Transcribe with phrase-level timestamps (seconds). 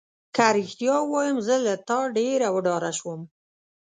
[0.35, 3.21] که رښتیا ووایم زه له تا ډېره وډاره شوم.